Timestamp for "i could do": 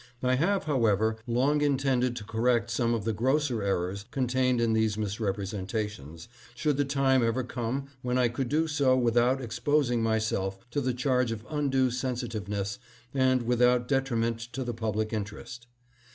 8.17-8.67